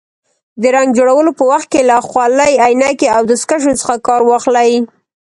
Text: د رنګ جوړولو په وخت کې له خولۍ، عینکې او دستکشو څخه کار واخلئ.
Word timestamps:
د 0.61 0.63
رنګ 0.75 0.89
جوړولو 0.97 1.31
په 1.39 1.43
وخت 1.51 1.67
کې 1.73 1.81
له 1.89 1.95
خولۍ، 2.09 2.53
عینکې 2.65 3.07
او 3.15 3.21
دستکشو 3.31 3.77
څخه 3.81 3.95
کار 4.07 4.21
واخلئ. 4.29 4.71